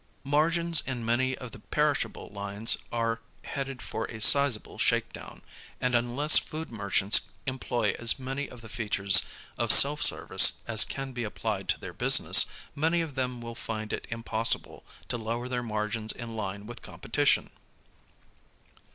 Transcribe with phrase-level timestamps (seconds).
[0.23, 5.43] Margins in many of the perishable lines are headed for a sizable shake down,
[5.79, 9.21] and unless food merchants employ as many of the features
[9.59, 13.93] of self service as can be applied to their business, many of them will find
[13.93, 17.51] it impossible to lower their margins in line with competition.